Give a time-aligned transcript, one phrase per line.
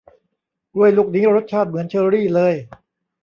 [0.73, 2.53] กล้วยลูกนี้รสชาติเหมือนเชอรี่เลย